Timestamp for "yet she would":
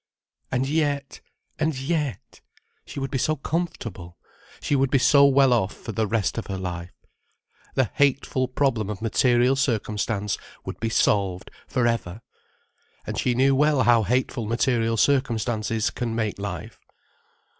1.79-3.11